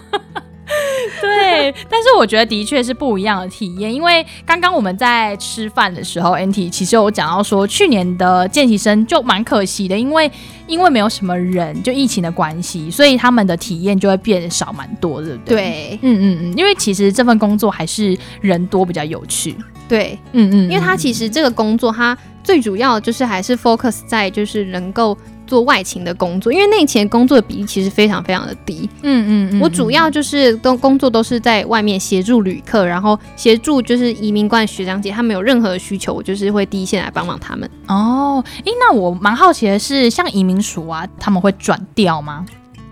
[1.20, 10.30] 对，但是我觉得的确是不一样的体验，因为刚刚我们在吃饭的时候，NT 其实有讲到说，去年的见习生就蛮可惜的，因为
[10.66, 15.56] 因为没有什么人，就疫情的关系，所以他们的体验就会变少蛮多的，对不对？
[15.56, 19.56] 对，嗯嗯嗯，因为其实这份工作还是人多比较有趣，
[19.88, 25.16] 对，嗯嗯，嗯，因为他其实这个工作，他最主要就是还是 focus 在就是能够。
[25.48, 28.88] 做外勤的工作，因为内勤工作的比例其实非常非常的低。
[29.02, 37.68] 嗯嗯，嗯，我主要就是都工作都是在外面协助旅客，然后协助就是移民官学长姐，他们有任何需求，我就是会第一线来帮忙他们。
[37.88, 42.44] 哦，诶，那我蛮好奇的是，像移民署啊，他们会转调吗？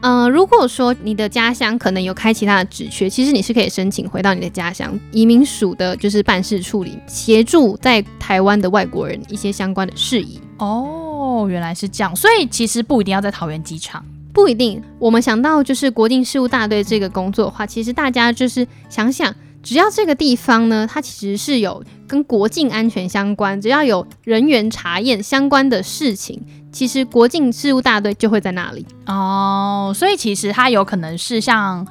[0.02, 10.40] 嗯、呃，如果说你的家乡可能有开其他的职缺，其实你是可以申请回到你的家乡移民署的，就是办事处里协助在台湾的外国人一些相关的事宜。
[10.58, 11.02] 哦。
[11.26, 14.80] 哦，原来是这样，所以其实不一定要在桃园机场，不一定。
[14.98, 19.34] 我们想到就是国境事务大队这个工作的话，其实大家就是想想，
[19.66, 28.86] 只要这个地方呢，它其实是有跟国境安全相关，只要有人员查验相关的事情，其实国境事务大队就会在那里。
[29.06, 31.84] 哦，所以其实它有可能是像。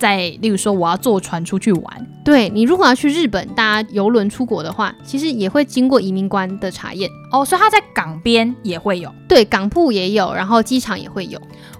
[0.00, 11.38] 在，例如说，我要坐船出去玩，对，你如果要去日本搭游轮出国的话，其实也会经过移民官的查验哦，所以他在港边也会有，对，港埠也有，然后机场也会有，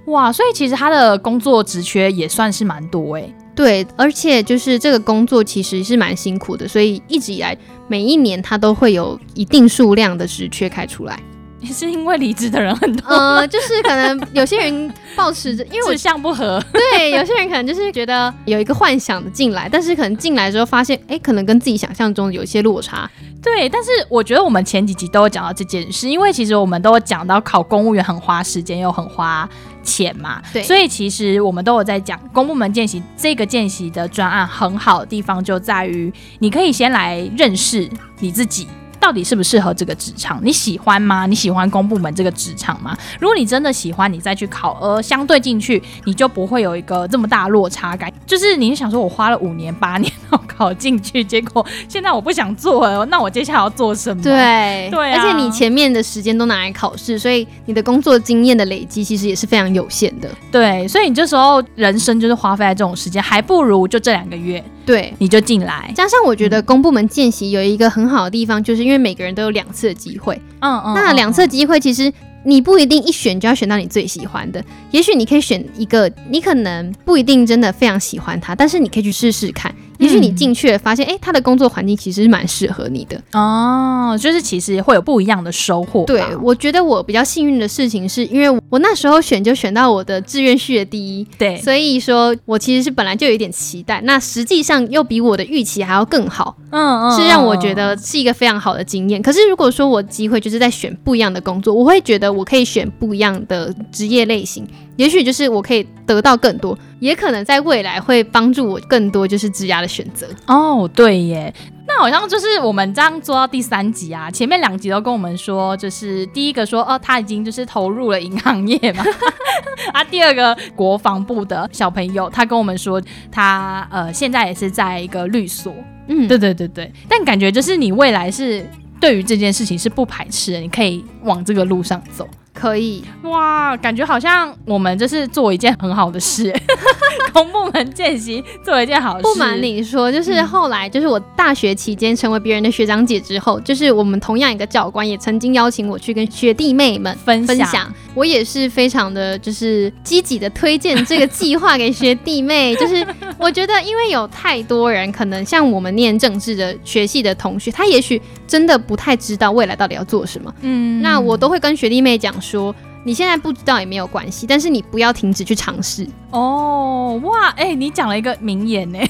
[0.08, 7.54] 哇，所以其实他的工作职缺也算是蛮多哎，对，而且就是这个工作其实是蛮辛苦的，所以一直以来
[7.88, 11.20] 每一年他都会有一定数量的职缺开出来。
[11.60, 23.10] 也是因为离职的人很多，呃，就是可能有些人抱持着，因为我志向不合， 对，有些人可能就是觉得有一个幻想的进来，但是可能进来之后发现，哎，可能跟自己想象中有一些落差。
[23.42, 29.46] 对，但是我觉得我们前几集都有讲到这件事，因为其实我们都有讲到考公务员很花时间又很花
[29.82, 38.66] 钱嘛，对，所以其实我们都有在讲公部门见习这个见习的专案很好的地方就在于，你可以先来认识你自己。
[39.00, 40.38] 到底适不适合这个职场？
[40.44, 41.26] 你喜欢吗？
[41.26, 42.96] 你喜欢公部门这个职场吗？
[43.18, 48.12] 如果你真的喜欢，你再去考，而相对进去，你就不会有一个这么大落差感。
[48.26, 54.22] 就是你想说，我花了五年八年要考进去，结果现在我不想做了，那我接下来要做什么？
[54.22, 60.28] 对对啊，而且你前面的时间都拿来考试，所以你的工作经验的累积其实也是非常有限的。
[60.52, 64.62] 对，所以你这时候人生就是花费在这种时间，还不如就这两个月。
[64.90, 65.92] 对，你就进来。
[65.94, 70.34] 加上我觉得公部门见习有一个很好的地方，就是因为每个人都有两次的机会。
[70.58, 70.94] 嗯嗯。
[70.94, 72.12] 那两次机会，其实
[72.44, 74.60] 你不一定一选就要选到你最喜欢的，
[74.90, 79.72] 也许你可以选一个，你可能不一定真的非常喜欢它，但是你可以去试试看。
[80.00, 86.04] 也许你进去了，发现哎，他的工作环境其实是蛮适合你的哦，就是其实会有不一样的收获。
[86.04, 99.20] 对，我觉得我比较幸运的事情是，因为我那时候选就选到我的志愿序的第一，对，所以说我其实是本来就有一点期待，那实际上又比我的预期还要更好，嗯嗯，是让我觉得是一个非常好的经验。
[99.20, 104.66] 可是如果说我机会就是在选不一样的工作，我会觉得我可以选不一样的职业类型。
[104.96, 110.28] 也许就是我可以得到更多，也可能在未来会帮助我更多，就是职涯的选择。
[110.46, 111.52] 哦，对耶，
[111.88, 119.04] 那好像就是我们这样做到第三集啊，前面两集都跟我们说，就是第一个说哦，他已经就是投入了银行业嘛，
[119.92, 125.74] 啊，第二个国防部的小朋友，他跟我们说他呃现在也是在一个律所，
[126.06, 128.64] 嗯，对对对对，但感觉就是你未来是
[129.00, 132.28] 对于这件事情是不排斥的，你可以往这个路上走。
[132.52, 136.52] 可以哇，感觉好像我们这是做一件很好的事，
[137.32, 139.22] 同部门见习做一件好事。
[139.22, 152.74] 不瞒你说，就是后来就是我大学期间成为别人的学长姐之后，嗯、就是我们同样一个教官也曾经邀请我去跟学弟妹们分享，分享我也是非常的就是积极的推荐这个计划给学弟妹。
[152.80, 153.06] 就是
[153.38, 160.52] 我觉得，因为有太多人可能像我们念政治的学系的同学，他也许真的不太知道未来到底要做什么。
[160.62, 162.39] 嗯，那我都会跟学弟妹讲。
[162.40, 162.74] 说
[163.04, 167.20] 你现在不知道也没有关系，但是你不要停止去尝试哦。
[167.22, 168.98] 哇，哎、你讲了一个名言呢。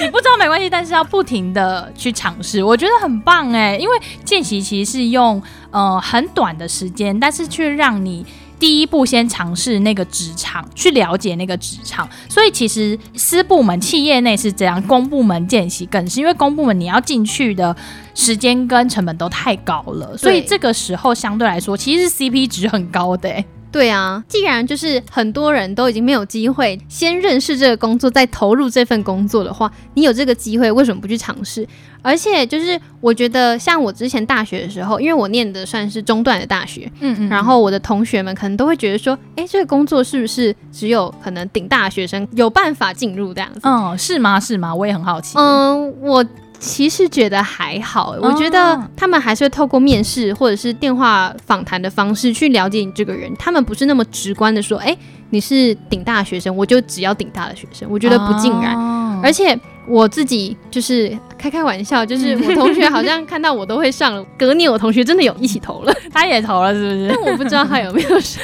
[0.00, 3.76] 你不知道没关系，但是要不停的去尝试，我觉得很棒哎。
[3.76, 8.24] 因为见习其实是用呃很短的时间，但是却让你。
[8.60, 12.08] 第一步，先尝试那个职场，去了解那个职场。
[12.28, 17.74] 所以其实私部门、企业内是这样，公部门见习更是，因为公部门你要进去的
[18.14, 23.44] 时间跟成本都太高了，所以这个时候相对来说，其实 CP 值很高的欸。
[23.72, 31.66] 对啊，既然就是很多人都已经没有机会先认识这个工作，再投入这份工作的话，你有这个机会，为什么不去尝试？
[32.02, 43.60] 而且就是我觉得，像我之前大学的时候，因为我念的算是中段的大学，嗯嗯，然后我的同学们可能都会觉得说，哎，这个工作是不是只有可能顶大学生有办法进入这样子？
[43.62, 44.40] 嗯，是吗？
[44.40, 44.74] 是吗？
[44.74, 45.38] 我也很好奇。
[45.38, 46.24] 嗯，我。
[46.60, 54.94] 其实觉得还好，我觉得他们还是会透过面试或者是电话访谈的方式去了解你这个人，他们不是那么直观的说，哎，
[55.30, 58.76] 你是顶大的学生，我就只要顶大的学生，我觉得不尽然。
[59.22, 67.08] 而且我自己就是开开玩笑，就是我同学好像看到我都会上了，隔年我同学真的有一起投了， 他也投了是不是？
[67.08, 68.42] 但我不知道他有没有上。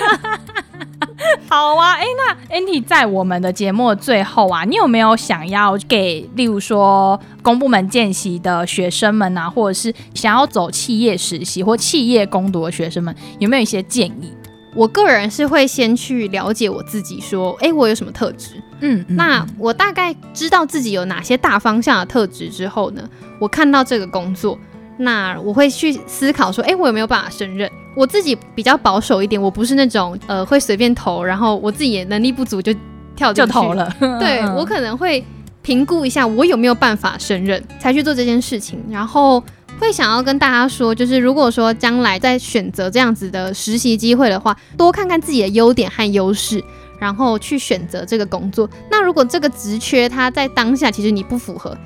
[1.49, 14.33] 好啊，哎，那 Andy 在我们的节目的最后啊，你有没有想要给，例如说公部门见习的学生们啊，或者是想要走企业实习或企业攻读的学生们，有没有一些建议？
[14.75, 18.63] 我个人是会先去了解我自己，说，哎，我有什么特质？
[18.81, 23.09] 嗯，那我大概知道自己有哪些大方向的特质之后呢，
[23.41, 24.59] 我看到这个工作。
[24.99, 27.71] 那我会去思考说，哎，我有没有办法胜任？
[27.95, 32.75] 我自己比较保守一点，我不是那种呃会随便投，然后我自己也能力不足就
[33.15, 33.91] 跳就投了。
[34.21, 35.25] 对，我可能会
[35.63, 38.83] 评估一下我有没有办法胜任，才去做这件事情。
[38.91, 39.43] 然后
[39.79, 46.63] 会想要跟大家说，就是如果说将来在选择这样子的实习机会的话，多看看自己的优点和优势，
[46.99, 48.69] 然后去选择这个工作。
[48.91, 51.77] 那如果这个职缺它在当下其实你不符合。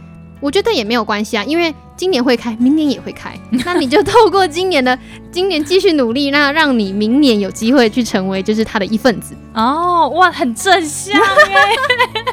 [0.41, 4.99] 我觉得也没有关系啊，因为今年会开，明年也会开， 那你就透过今年的
[5.31, 11.57] 今年继续努力，那让你明年有机会去成为就是他的一份子哦，哇，很正向耶。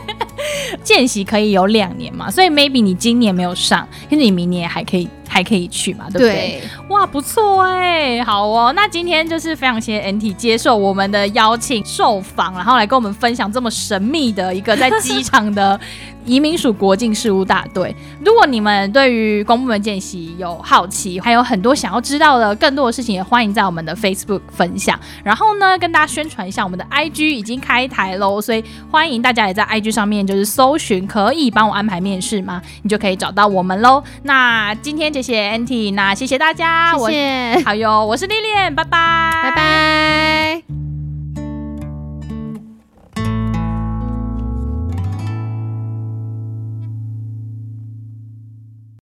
[0.83, 5.07] 见习可以有两年嘛，所以 maybe 你今年没有上，其实你明年还可以。
[5.37, 6.29] 还可以去嘛，对不对？
[6.31, 8.73] 对哇，不错哎，好哦。
[8.75, 15.79] 那今天就是非常谢谢 NT 接受我们的邀请受访，然后来跟我们分享这么神秘的一个在机场的
[16.25, 17.95] 移民署国境事务大队。
[18.25, 24.99] 如果你们对于公部门见习有好奇，还有很多想要知道的更多的事情，也欢迎在我们的 Facebook 分享。
[25.23, 32.59] 然后呢，跟大家宣传一下，我们的 IG 已经开台喽，所以欢迎大家也在 IG 上面就是搜寻，可以帮我安排面试吗？
[32.81, 34.03] 你就可以找到我们喽。
[34.23, 40.96] 那今天谢谢谢谢 nt 那谢谢大家，谢谢，好哟，我是丽丽，拜拜，拜拜。